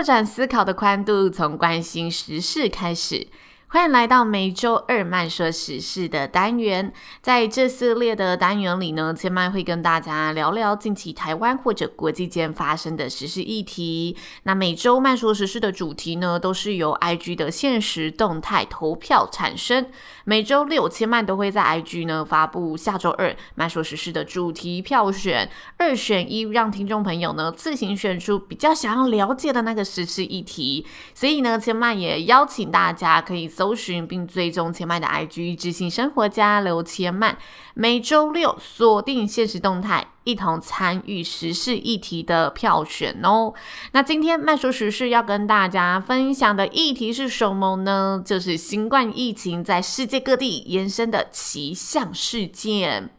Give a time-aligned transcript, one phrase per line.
[0.00, 3.26] 拓展思考的宽度，从关心时事开始。
[3.72, 6.92] 欢迎来到每周二慢说时事的单元，
[7.22, 14.16] 在这系列的单元里呢，千麦会跟大家聊聊近期台湾或者国际间发生的时事议题。
[14.42, 19.86] 那每周慢说时事的主题呢，都是由 IG 的限时动态投票产生。
[20.24, 30.84] 每周六，千嫚都会在 IG 呢发布下周二慢说时事的主题票选，二选一，让听众朋友呢自行选出比较想要了解的那个时事议题。
[31.14, 33.48] 所以呢，千麦也邀请大家可以。
[33.60, 37.36] 搜寻并追踪千嫚的 IG，知性生活家刘千曼，
[37.74, 43.52] 每周六锁定限时动态，一同参与时事议题的票选哦。
[43.92, 48.22] 那今天麦说时事要跟大家分享的议题是什么呢？
[48.24, 53.10] 就是新冠疫情在世界各地延伸的奇象事件。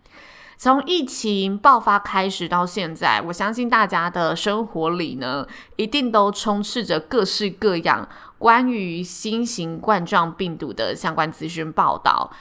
[0.57, 8.07] 从疫情爆发开始到现在，我相信大家的生活里呢，一定都充斥着各式各样。
[8.41, 12.31] 关于新型冠状病毒的相关资讯报道，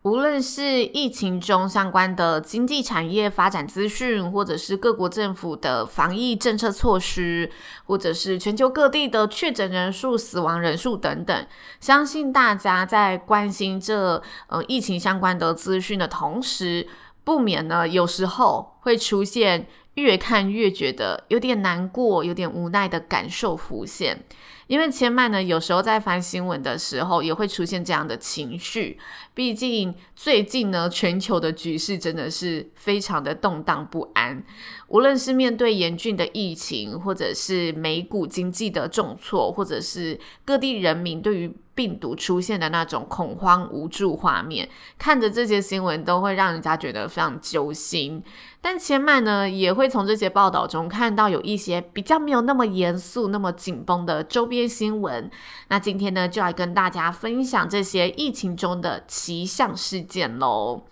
[0.00, 7.52] 无论是疫情中相关的经济产业发展资讯，或者是各国政府的防疫政策措施，
[7.84, 11.46] 或者是全球各地的确诊人数、死亡人数等等，
[11.78, 16.88] 相信大家在关心这呃疫情相关的资讯的同时，
[17.24, 24.24] 不免呢有时候会出现越看越觉得有点难过、有点无奈的感受浮现。
[24.66, 28.98] 因为千嫚呢，有时候在翻新闻的时候，也会出现这样的情绪。
[29.34, 34.44] 毕竟最近呢，全球的局势真的是非常的动荡不安。
[34.88, 44.68] 无论是面对严峻的疫情，或者是美股经济的重挫，或者是各地人民对于病毒出现的那种恐慌无助画面，
[44.98, 48.22] 看着这些新闻都会让人家觉得非常揪心。
[48.60, 55.30] 但千嫚呢，也会从这些报道中看到有一些比较没有那么严肃、那么紧绷的周边新闻。
[55.68, 60.82] 那今天呢，就来跟大家分享这些疫情中的奇象事件喽。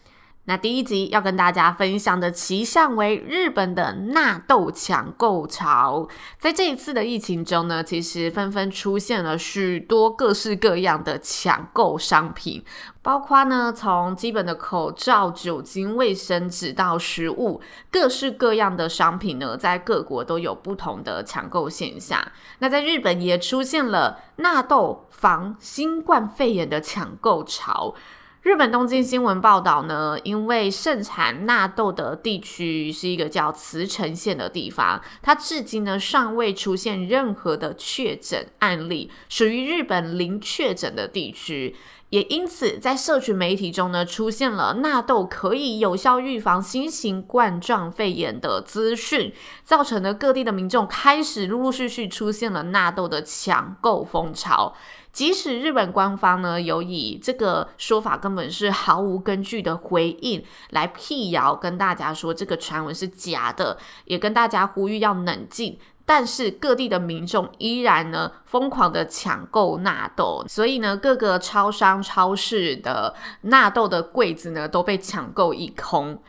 [0.47, 6.09] 那第一集要跟大家分享的奇象为日本的纳豆抢购潮。
[6.39, 12.65] 在这一次的疫情中呢，其实纷纷出现了许多各式各样的抢购商品，
[13.01, 17.61] 包括呢从基本的口罩、酒精、卫生纸到食物，
[17.93, 22.21] 各式各样的商品呢，在各国都有不同的抢购现象。
[22.59, 27.95] 那在日本也出现了纳豆防新冠肺炎的抢购潮。
[28.43, 41.77] 日本东京新闻报道呢，因为盛产纳豆的地区是一个叫茨城县的地方，它至今呢尚未出现任何的确诊案例，属于日本零确诊的地区，
[42.09, 49.35] 也因此在社群媒体中呢出现了纳豆可以有效预防新型冠状肺炎的资讯，
[49.65, 54.75] 造成了各地的民众开始陆陆续续出现了纳豆的抢购风潮。
[55.13, 76.23] 即使日本官方呢有以这个说法根本是毫无根据的回应来辟谣，跟大家说这个传闻是假的，也跟大家呼吁要冷静，但是各地的民众依然呢疯狂的抢购纳豆，所以呢各个超商、超市的纳豆的柜子呢都被抢购一空。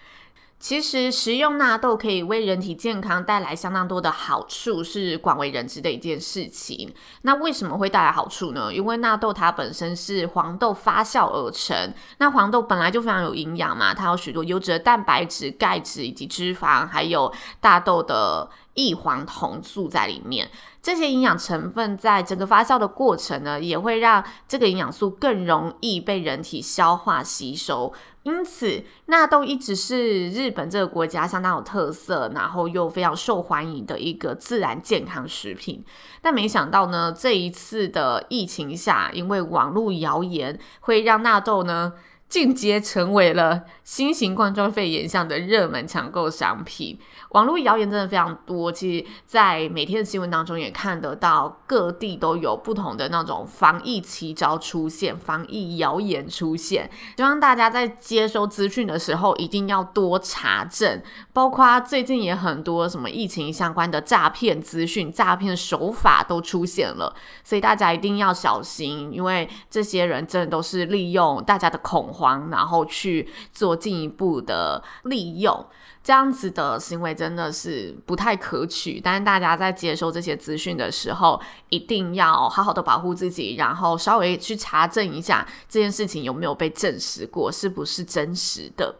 [0.61, 6.93] 其实食用纳豆可以为人体健康带来相当多的好处，是广为人知的一件事情。
[7.23, 8.71] 那为什么会带来好处呢？
[8.71, 20.47] 因为纳豆它本身是黄豆发酵而成，那黄豆本来就非常有营养嘛，它有许多优质的蛋白质、钙质以及脂肪，还有大豆的异黄酮素在里面。
[20.83, 27.93] 这些营养成分在整个发酵的过程呢，也会让这个营养素更容易被人体消化吸收。
[28.23, 35.83] 因此，纳豆一直是日本这个国家相当有特色，然后又非常受欢迎的一个自然健康食品。
[36.21, 41.93] 但没想到呢，这一次的疫情下，因为网络谣言会让纳豆呢
[42.29, 46.97] 进阶成为了新型冠状肺炎下的热门抢购商品。
[47.31, 56.89] 网络谣言真的非常多，其实，在每天的新闻当中也看得到，各地都有不同的那种防疫奇招出现，防疫谣言出现。
[57.17, 61.01] 希望大家在接收资讯的时候一定要多查证，
[61.33, 67.13] 包括最近也很多什么疫情相关的诈骗资讯、诈骗手法都出现了，
[67.43, 75.65] 所以大家一定要小心，因为这些人真的都是利用大家的恐慌，然后去做进一步的利用。
[76.03, 81.39] 这样子的行为真的是不太可取，但是大家在接收这些资讯的时候，
[81.69, 88.95] 一定要好好的保护自己，然后稍微去查证一下这件事情有没有被证实过，是不是真实的。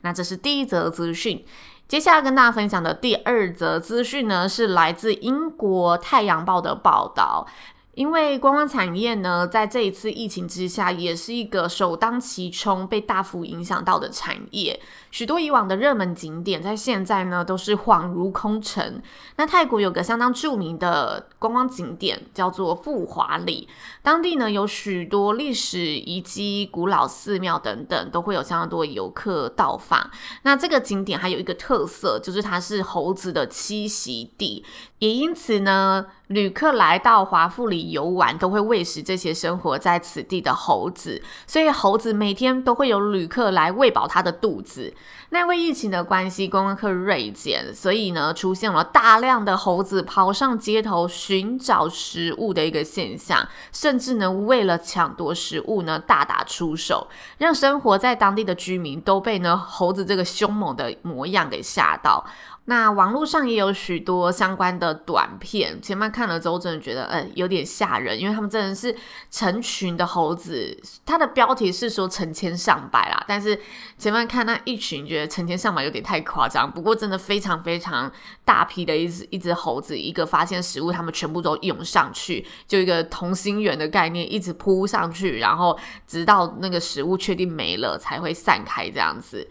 [0.00, 1.44] 那这是第一则资讯。
[1.88, 7.46] 接下来跟大家分享的第二则资讯呢，是来自英国《太阳报》的报道。
[7.96, 14.78] 因为观光产业呢，在这一次疫情之下，也是一个首当其冲被大幅影响到的产业。
[15.10, 19.00] 许多以往的热门景点，在现在呢都是恍如空城。
[19.36, 23.66] 那泰国有个相当著名的观光景点，叫做富华里，
[24.02, 30.10] 当地呢有许多历史遗迹、古老寺庙等等，都会有相当多游客到访。
[30.42, 34.62] 那这个景点还有一个特色，就是它是猴子的栖息地，
[34.98, 44.92] 也因此呢，旅客来到华富里游玩，都会喂食这些生活在此地的猴子，所以猴子每天都会有旅客来喂饱它的肚子。
[45.30, 57.06] 那因为疫情的关系，观光客锐减，所以呢，出现了大量的猴子跑上街头寻找食物的一个现象，甚至呢，为了抢夺食物呢，大打出手，
[57.38, 62.24] 让生活在当地的居民都被呢猴子这个凶猛的模样给吓到。
[62.68, 68.92] 那网络上也有许多相关的短片，前面看了之后真的觉得，嗯，有点吓人，因为他们真的是
[69.30, 73.56] 成群的猴子，它的标题是说成千上百啦，但是
[73.96, 78.10] 前面看那一群，觉得成千上百有点太夸张，不过真的非常非常
[78.44, 89.48] 大批的一只一只猴子，一个发现食物，他们全部都涌上去，就一个同心圆的概念，一直扑上去，然后直到那个食物确定没了才会散开这样子。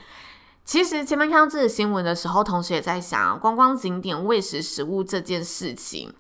[0.66, 6.12] 其实前面看到这个新闻的时候，同时也在想，观光景点喂食食物这件事情，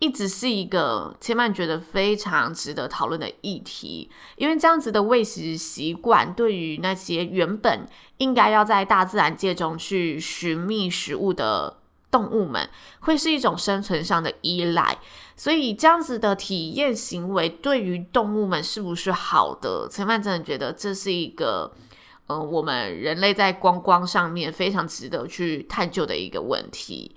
[0.00, 4.10] 一直是一个前面觉得非常值得讨论的议题。
[4.34, 7.86] 因为这样子的喂食习惯，对于那些原本
[8.18, 11.76] 应该要在大自然界中去寻觅食物的
[12.10, 12.68] 动物们，
[13.02, 14.98] 会是一种生存上的依赖。
[15.36, 19.88] 所以这样子的体验行为，对于动物们是不是好的？
[19.88, 21.72] 前面真的觉得这是一个。
[22.40, 27.14] 嗯、我们人类在观光上面非常值得去探究的一个问题。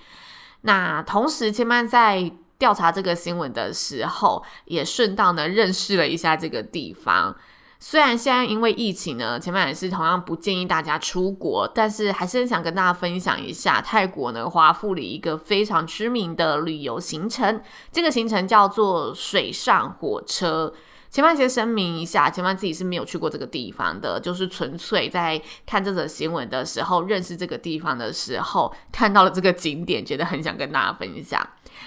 [0.62, 7.36] 那同时，千曼在调查这个新闻的时候，也顺道呢认识了一下这个地方。
[7.78, 17.62] 虽然现在因为疫情呢，前曼也是同样不建议大家出国，但是还是很想跟大家分享一下泰国呢华富里一个非常知名的旅游行程。
[17.92, 20.74] 这个行程叫做水上火车。
[21.16, 31.42] 前面先声明一下，前面自己是没有去过这个地方的，就是纯粹在看这则新闻的时候，认识这个地方的时候，看到了这个景点，觉得很想跟大家分享。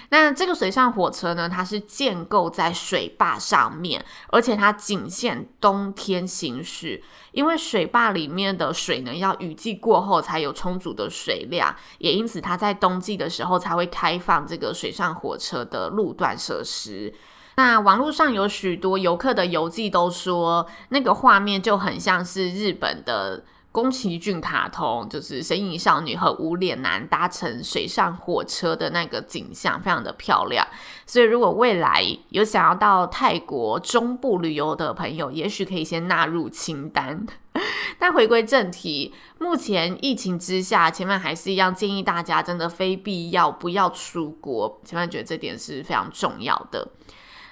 [0.09, 6.99] 那这个水上火车呢，它是建构在水坝上面，而且它仅限冬天行驶，
[7.31, 17.13] 因为水坝里面的水呢，要雨季过后才有充足的水量，也因此它在冬季的时候才会开放这个水上火车的路段设施。
[17.59, 30.65] 那网络上有许多游客的游记都说，那个画面就很像是日本的宫崎骏卡通，就是神隐少女和无脸男搭乘水上火车的那个景象，非常的漂亮。
[31.05, 37.27] 所以，如果未来有想要到泰国中部旅游的朋友，也许可以先纳入清单。
[37.99, 44.79] 但回归正题，目前疫情之下，前面还是一样建议大家真的非必要不要出国。
[44.85, 46.87] 前面觉得这点是非常重要的。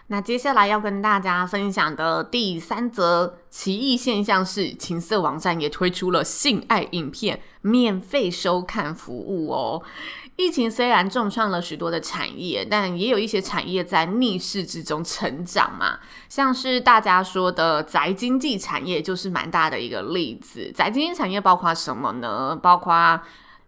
[0.10, 9.84] 那接下来要跟大家分享的第三则奇异现象是，情色网站也推出了性爱影片免费收看服务哦。
[10.38, 16.00] 疫情虽然重创了许多的产业，但也有一些产业在逆势之中成长嘛。
[16.30, 20.72] 像是大家说的宅经济产业，就是蛮大的一个例子。
[20.74, 22.56] 宅经济产业包括什么呢？
[22.56, 23.20] 包括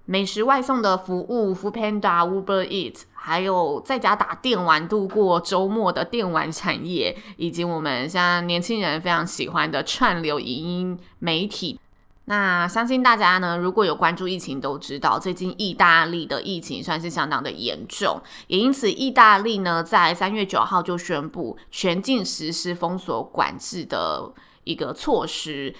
[0.09, 11.79] 美食外送的服务，Foodpanda、Uber Eats，还有在家打电玩度过周末的电玩产业，以及我们像年轻人非常喜欢的串流影音媒体。
[12.25, 25.75] 那相信大家呢，如果有关注疫情，都知道最近意大利的疫情算是相当的严重，也因此意大利呢，在三月九号就宣布全境实施封锁管制的一个措施。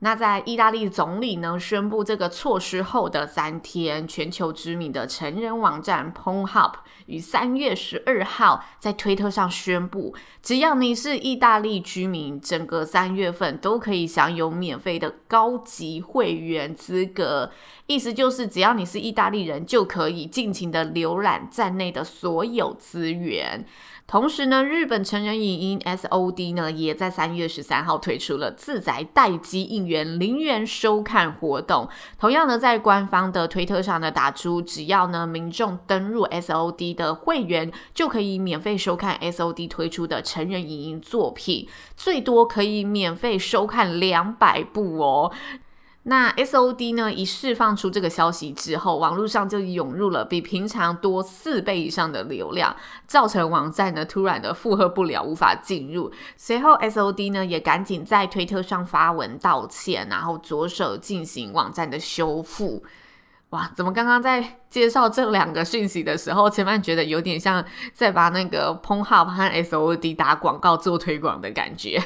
[0.00, 6.74] 那在意大利总理呢宣布这个措施后的三天，全球知名的成人网站 Pornhub
[7.06, 17.50] 于三月十二号在推特上宣布，只要你是意大利居民，整个三月份都可以享有免费的高级会员资格。
[17.86, 23.66] 意思就是，只要你是意大利人，就可以尽情的浏览站内的所有资源。
[24.06, 31.88] 同时呢，日本成人影音 SOD 呢，也在三月十三号推出了自宅待机应元零元收看活动。
[32.20, 41.66] 同样呢，在官方的推特上呢，打出只要呢民众登入 SOD 的会员，就可以免费收看 SOD 推出的成人影音作品，
[41.96, 45.32] 最多可以免费收看两百部哦。
[46.04, 52.74] 那 SOD 呢，一释放出这个消息之后，网络上就涌入了比平常多四倍以上的流量，
[53.06, 56.10] 造成网站呢突然的负荷不了，无法进入。
[56.36, 62.82] 随后 SOD 呢也赶紧在推特上发文道歉，然后着手进行网站的修复。
[63.50, 67.62] 哇，怎么刚刚在介绍这两个讯息的时候，千曼觉得有点像
[67.92, 72.02] 在把那个 p o n h u b 和 SOD 打广告做推广的感觉。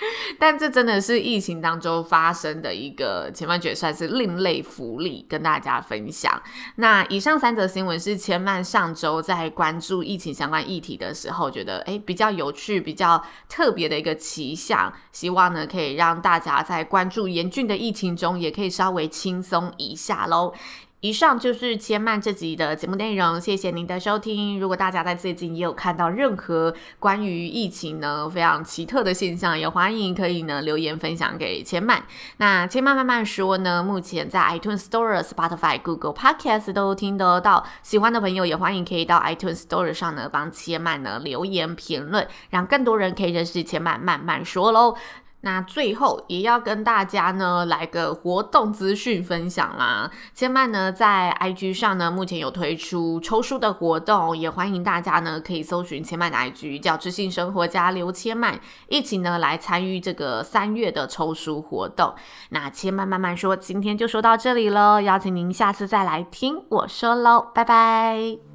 [0.38, 6.40] 但这真的是疫情当中发生的一个，千万觉算是另类福利，跟大家分享。
[6.76, 20.52] 那以上三则新闻是千曼上周在关注疫情相关议题的时候，觉得诶比较有趣、比较特别的一个奇象，希望呢可以让大家在关注严峻的疫情中，也可以稍微轻松一下喽。
[21.00, 24.58] 以上就是千曼这集的节目内容，谢谢您的收听。
[24.58, 32.02] 如果大家在最近也有看到任何关于疫情呢非常奇特的现象，也欢迎可以呢留言分享给千曼。
[32.38, 37.64] 那千曼慢慢说呢，目前在 iTunes Store、Spotify、Google Podcast 都听得到。
[37.84, 44.96] 喜欢的朋友也欢迎可以到 iTunes Store 上呢帮千曼呢留言评论，让更多人可以认识千曼慢慢说喽。
[45.42, 50.10] 那最后也要跟大家呢来个活动资讯分享啦。
[50.34, 62.14] 千曼呢在 IG 上呢目前有推出抽书的活动，也欢迎大家呢可以搜寻千曼的 IG 叫知性生活家刘千曼，一起呢来参与这个三月的抽书活动。
[62.50, 68.47] 那千曼慢慢说，今天就说到这里喽，邀请您下次再来听我说喽，拜拜。